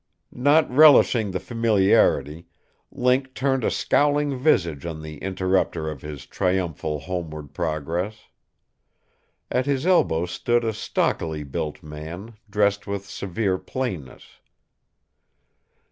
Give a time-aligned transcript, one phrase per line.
[0.33, 2.47] Not relishing the familiarity,
[2.91, 8.21] Link turned a scowling visage on the interrupter of his triumphal homeward progress.
[9.51, 14.23] At his elbow stood a stockily built man, dressed with severe plainness.